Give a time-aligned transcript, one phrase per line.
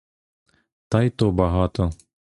[0.87, 1.91] Та й то багато.